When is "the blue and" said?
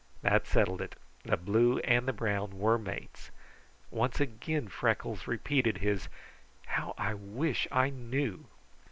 1.25-2.07